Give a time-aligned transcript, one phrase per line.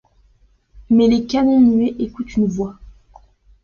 [0.89, 2.79] Mais les canons muets écoutent une voix